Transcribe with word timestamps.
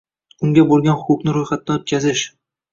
Unga 0.47 0.63
boʼlgan 0.71 0.97
huquqni 1.03 1.37
roʼyxatdan 1.37 1.81
oʼtkazish 1.81 2.29